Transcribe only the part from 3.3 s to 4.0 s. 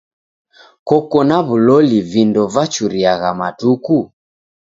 matuku?